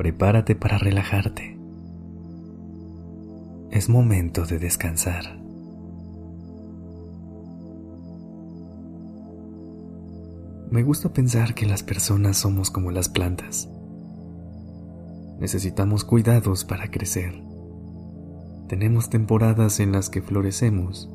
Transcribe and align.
Prepárate 0.00 0.56
para 0.56 0.78
relajarte. 0.78 1.58
Es 3.70 3.90
momento 3.90 4.46
de 4.46 4.58
descansar. 4.58 5.38
Me 10.70 10.82
gusta 10.84 11.12
pensar 11.12 11.54
que 11.54 11.66
las 11.66 11.82
personas 11.82 12.38
somos 12.38 12.70
como 12.70 12.90
las 12.90 13.10
plantas. 13.10 13.68
Necesitamos 15.38 16.06
cuidados 16.06 16.64
para 16.64 16.90
crecer. 16.90 17.34
Tenemos 18.68 19.10
temporadas 19.10 19.80
en 19.80 19.92
las 19.92 20.08
que 20.08 20.22
florecemos 20.22 21.10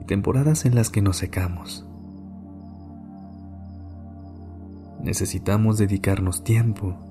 y 0.00 0.04
temporadas 0.04 0.66
en 0.66 0.76
las 0.76 0.88
que 0.88 1.02
nos 1.02 1.16
secamos. 1.16 1.84
Necesitamos 5.02 5.78
dedicarnos 5.78 6.44
tiempo, 6.44 7.09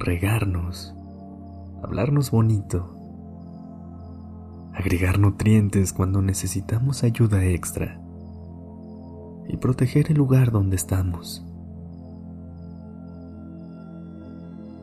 regarnos, 0.00 0.94
hablarnos 1.82 2.30
bonito, 2.30 2.96
agregar 4.74 5.18
nutrientes 5.18 5.92
cuando 5.92 6.22
necesitamos 6.22 7.04
ayuda 7.04 7.44
extra 7.44 8.00
y 9.46 9.58
proteger 9.58 10.10
el 10.10 10.16
lugar 10.16 10.52
donde 10.52 10.76
estamos. 10.76 11.44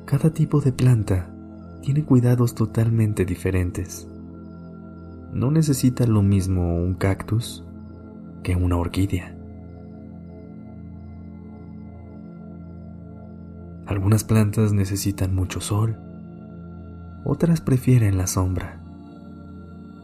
Cada 0.06 0.30
tipo 0.30 0.62
de 0.62 0.72
planta 0.72 1.34
tiene 1.82 2.06
cuidados 2.06 2.54
totalmente 2.54 3.26
diferentes. 3.26 4.08
No 5.34 5.50
necesita 5.52 6.06
lo 6.06 6.22
mismo 6.22 6.78
un 6.78 6.94
cactus 6.94 7.66
que 8.44 8.56
una 8.56 8.78
orquídea. 8.78 9.37
Algunas 13.88 14.24
plantas 14.24 14.74
necesitan 14.74 15.34
mucho 15.34 15.62
sol, 15.62 15.98
otras 17.24 17.62
prefieren 17.62 18.18
la 18.18 18.28
sombra. 18.28 18.80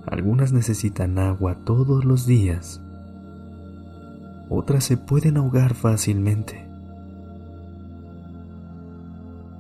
Algunas 0.08 0.54
necesitan 0.54 1.20
agua 1.20 1.56
todos 1.64 2.06
los 2.06 2.26
días 2.26 2.84
otras 4.56 4.84
se 4.84 4.98
pueden 4.98 5.38
ahogar 5.38 5.74
fácilmente. 5.74 6.64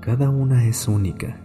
Cada 0.01 0.29
una 0.29 0.65
es 0.67 0.87
única. 0.87 1.39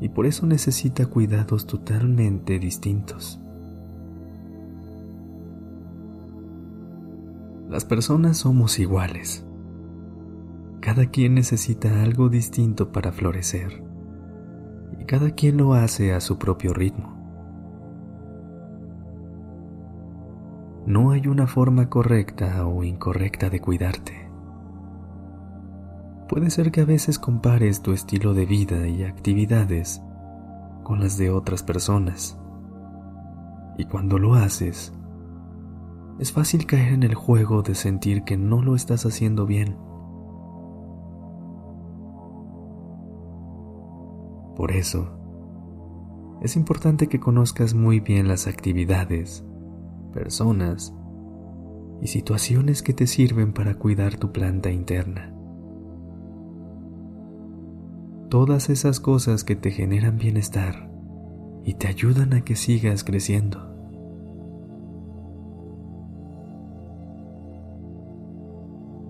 Y 0.00 0.08
por 0.08 0.24
eso 0.24 0.46
necesita 0.46 1.04
cuidados 1.04 1.66
totalmente 1.66 2.58
distintos. 2.58 3.38
Las 7.68 7.84
personas 7.84 8.38
somos 8.38 8.78
iguales. 8.78 9.44
Cada 10.80 11.06
quien 11.06 11.34
necesita 11.34 12.02
algo 12.02 12.30
distinto 12.30 12.90
para 12.90 13.12
florecer. 13.12 13.84
Y 14.98 15.04
cada 15.04 15.30
quien 15.30 15.58
lo 15.58 15.74
hace 15.74 16.14
a 16.14 16.20
su 16.20 16.38
propio 16.38 16.72
ritmo. 16.72 17.20
No 20.86 21.10
hay 21.10 21.26
una 21.26 21.46
forma 21.46 21.90
correcta 21.90 22.66
o 22.66 22.82
incorrecta 22.82 23.50
de 23.50 23.60
cuidarte. 23.60 24.30
Puede 26.28 26.48
ser 26.48 26.72
que 26.72 26.80
a 26.80 26.86
veces 26.86 27.18
compares 27.18 27.82
tu 27.82 27.92
estilo 27.92 28.32
de 28.32 28.46
vida 28.46 28.88
y 28.88 29.04
actividades 29.04 30.02
con 30.82 31.00
las 31.00 31.18
de 31.18 31.30
otras 31.30 31.62
personas. 31.62 32.38
Y 33.76 33.84
cuando 33.84 34.18
lo 34.18 34.34
haces, 34.34 34.94
es 36.18 36.32
fácil 36.32 36.64
caer 36.64 36.94
en 36.94 37.02
el 37.02 37.14
juego 37.14 37.62
de 37.62 37.74
sentir 37.74 38.24
que 38.24 38.38
no 38.38 38.62
lo 38.62 38.74
estás 38.74 39.04
haciendo 39.04 39.44
bien. 39.44 39.76
Por 44.60 44.72
eso, 44.72 45.08
es 46.42 46.54
importante 46.54 47.06
que 47.06 47.18
conozcas 47.18 47.72
muy 47.72 47.98
bien 47.98 48.28
las 48.28 48.46
actividades 48.46 49.42
personas 50.12 50.94
y 52.02 52.08
situaciones 52.08 52.82
que 52.82 52.92
te 52.92 53.06
sirven 53.06 53.54
para 53.54 53.76
cuidar 53.76 54.18
tu 54.18 54.32
planta 54.32 54.70
interna. 54.70 55.34
Todas 58.28 58.68
esas 58.68 59.00
cosas 59.00 59.44
que 59.44 59.56
te 59.56 59.70
generan 59.70 60.18
bienestar 60.18 60.90
y 61.64 61.72
te 61.72 61.86
ayudan 61.86 62.34
a 62.34 62.42
que 62.42 62.54
sigas 62.54 63.02
creciendo. 63.02 63.60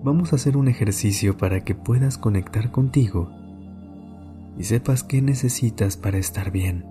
Vamos 0.01 0.31
a 0.31 0.37
hacer 0.37 0.55
un 0.55 0.69
ejercicio 0.69 1.35
para 1.35 1.65
que 1.65 1.75
puedas 1.75 2.17
conectar 2.17 2.71
contigo 2.71 3.40
y 4.61 4.63
sepas 4.63 5.03
qué 5.03 5.23
necesitas 5.23 5.97
para 5.97 6.19
estar 6.19 6.51
bien. 6.51 6.85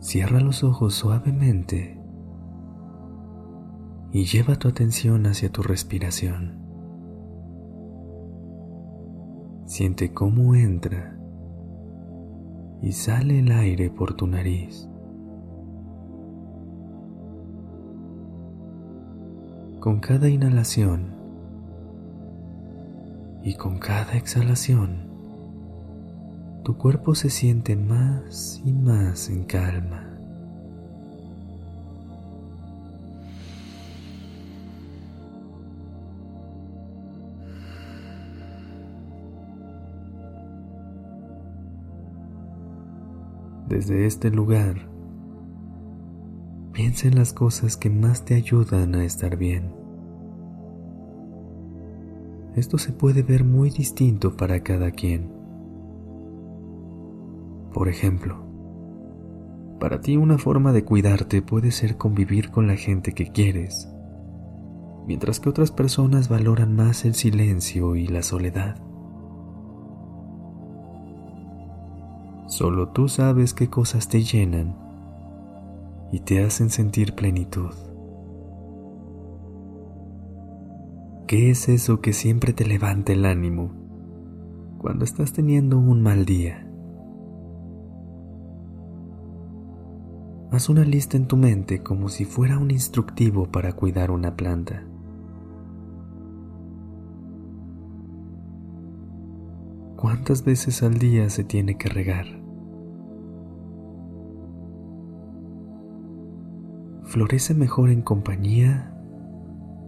Cierra 0.00 0.40
los 0.40 0.64
ojos 0.64 0.94
suavemente 0.94 2.00
y 4.12 4.24
lleva 4.24 4.56
tu 4.56 4.68
atención 4.68 5.26
hacia 5.26 5.52
tu 5.52 5.62
respiración. 5.62 6.58
Siente 9.66 10.14
cómo 10.14 10.54
entra 10.54 11.18
y 12.80 12.92
sale 12.92 13.40
el 13.40 13.52
aire 13.52 13.90
por 13.90 14.14
tu 14.14 14.26
nariz. 14.26 14.88
Con 19.78 20.00
cada 20.00 20.30
inhalación 20.30 21.15
y 23.46 23.54
con 23.54 23.78
cada 23.78 24.14
exhalación, 24.16 25.06
tu 26.64 26.76
cuerpo 26.76 27.14
se 27.14 27.30
siente 27.30 27.76
más 27.76 28.60
y 28.64 28.72
más 28.72 29.30
en 29.30 29.44
calma. 29.44 30.02
Desde 43.68 44.06
este 44.06 44.32
lugar, 44.32 44.88
piensa 46.72 47.06
en 47.06 47.14
las 47.14 47.32
cosas 47.32 47.76
que 47.76 47.90
más 47.90 48.24
te 48.24 48.34
ayudan 48.34 48.96
a 48.96 49.04
estar 49.04 49.36
bien. 49.36 49.85
Esto 52.56 52.78
se 52.78 52.92
puede 52.92 53.22
ver 53.22 53.44
muy 53.44 53.68
distinto 53.68 54.34
para 54.36 54.60
cada 54.60 54.90
quien. 54.90 55.30
Por 57.74 57.88
ejemplo, 57.88 58.46
para 59.78 60.00
ti 60.00 60.16
una 60.16 60.38
forma 60.38 60.72
de 60.72 60.82
cuidarte 60.82 61.42
puede 61.42 61.70
ser 61.70 61.98
convivir 61.98 62.50
con 62.50 62.66
la 62.66 62.76
gente 62.76 63.12
que 63.12 63.30
quieres, 63.30 63.92
mientras 65.06 65.38
que 65.38 65.50
otras 65.50 65.70
personas 65.70 66.30
valoran 66.30 66.74
más 66.74 67.04
el 67.04 67.14
silencio 67.14 67.94
y 67.94 68.06
la 68.06 68.22
soledad. 68.22 68.76
Solo 72.46 72.88
tú 72.88 73.08
sabes 73.08 73.52
qué 73.52 73.68
cosas 73.68 74.08
te 74.08 74.22
llenan 74.22 74.74
y 76.10 76.20
te 76.20 76.42
hacen 76.42 76.70
sentir 76.70 77.14
plenitud. 77.14 77.85
¿Qué 81.26 81.50
es 81.50 81.68
eso 81.68 82.00
que 82.00 82.12
siempre 82.12 82.52
te 82.52 82.64
levanta 82.64 83.12
el 83.12 83.26
ánimo 83.26 83.72
cuando 84.78 85.04
estás 85.04 85.32
teniendo 85.32 85.76
un 85.76 86.00
mal 86.00 86.24
día? 86.24 86.70
Haz 90.52 90.68
una 90.68 90.84
lista 90.84 91.16
en 91.16 91.26
tu 91.26 91.36
mente 91.36 91.82
como 91.82 92.10
si 92.10 92.26
fuera 92.26 92.60
un 92.60 92.70
instructivo 92.70 93.50
para 93.50 93.72
cuidar 93.72 94.12
una 94.12 94.36
planta. 94.36 94.86
¿Cuántas 99.96 100.44
veces 100.44 100.84
al 100.84 100.94
día 100.94 101.28
se 101.28 101.42
tiene 101.42 101.76
que 101.76 101.88
regar? 101.88 102.26
¿Florece 107.02 107.52
mejor 107.52 107.90
en 107.90 108.02
compañía 108.02 108.96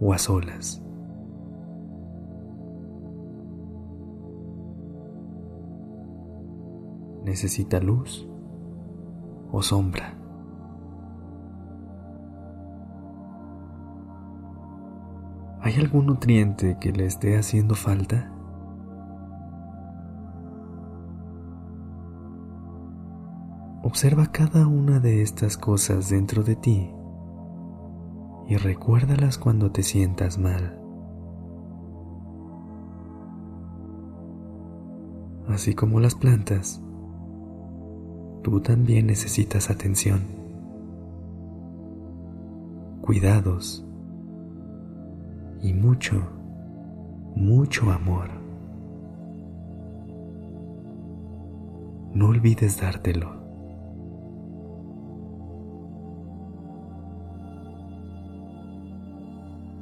o 0.01 0.11
a 0.11 0.17
solas? 0.17 0.83
Necesita 7.29 7.79
luz 7.79 8.27
o 9.51 9.61
sombra. 9.61 10.15
¿Hay 15.61 15.75
algún 15.75 16.07
nutriente 16.07 16.77
que 16.81 16.91
le 16.91 17.05
esté 17.05 17.37
haciendo 17.37 17.75
falta? 17.75 18.31
Observa 23.83 24.27
cada 24.31 24.65
una 24.67 24.99
de 24.99 25.21
estas 25.21 25.55
cosas 25.57 26.09
dentro 26.09 26.43
de 26.43 26.55
ti 26.55 26.91
y 28.47 28.57
recuérdalas 28.57 29.37
cuando 29.37 29.71
te 29.71 29.83
sientas 29.83 30.39
mal. 30.39 30.79
Así 35.47 35.73
como 35.75 35.99
las 35.99 36.15
plantas, 36.15 36.81
tú 38.41 38.61
también 38.61 39.07
necesitas 39.07 39.69
atención, 39.69 40.21
cuidados 43.01 43.85
y 45.61 45.73
mucho, 45.73 46.21
mucho 47.35 47.91
amor. 47.91 48.29
No 52.13 52.27
olvides 52.27 52.79
dártelo. 52.79 53.39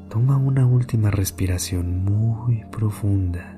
Toma 0.10 0.38
una 0.38 0.66
última 0.66 1.12
respiración 1.12 2.04
muy 2.04 2.66
profunda. 2.72 3.58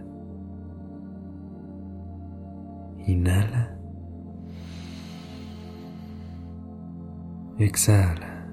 Inhala. 3.08 3.79
Exhala. 7.60 8.48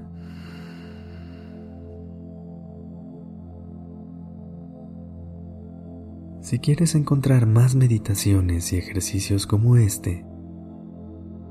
Si 6.40 6.58
quieres 6.58 6.96
encontrar 6.96 7.46
más 7.46 7.76
meditaciones 7.76 8.72
y 8.72 8.78
ejercicios 8.78 9.46
como 9.46 9.76
este, 9.76 10.24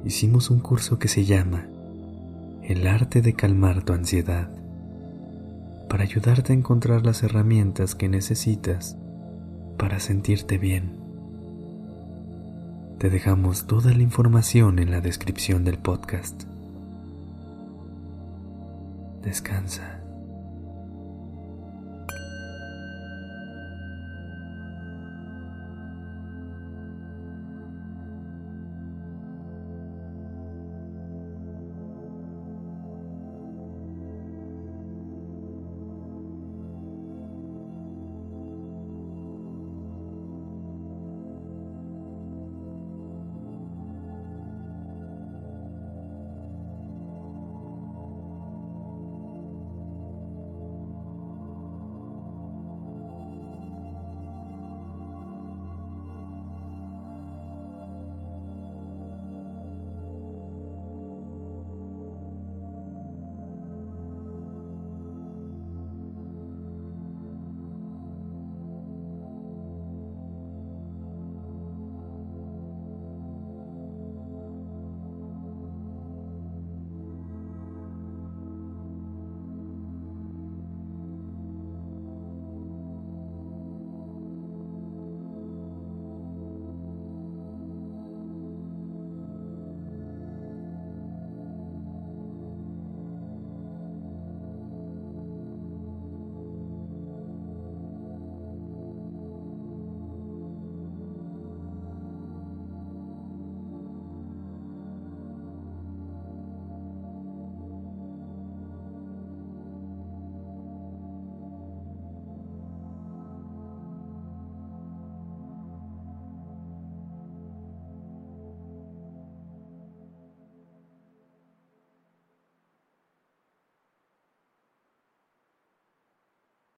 hicimos 0.04 0.50
un 0.50 0.60
curso 0.60 1.00
que 1.00 1.08
se 1.08 1.24
llama 1.24 1.66
El 2.62 2.86
arte 2.88 3.22
de 3.22 3.34
calmar 3.34 3.84
tu 3.84 3.94
ansiedad 3.94 4.50
para 5.90 6.04
ayudarte 6.04 6.52
a 6.52 6.58
encontrar 6.58 7.06
las 7.06 7.24
herramientas 7.24 7.96
que 7.96 8.10
necesitas 8.10 8.98
para 9.78 10.02
sentirte 10.02 10.58
bien. 10.58 10.98
Te 13.00 13.10
dejamos 13.10 13.66
toda 13.66 13.94
la 13.94 14.04
información 14.04 14.78
en 14.80 14.92
la 14.92 15.00
descripción 15.00 15.64
del 15.64 15.78
podcast. 15.78 16.55
Descansa. 19.26 20.05